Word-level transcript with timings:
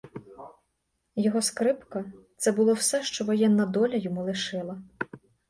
Його 1.15 1.41
скрипка— 1.41 2.05
це 2.37 2.51
було 2.51 2.73
все, 2.73 3.03
що 3.03 3.25
воєнна 3.25 3.65
доля 3.65 3.95
йому 3.95 4.23
лишила. 4.23 4.81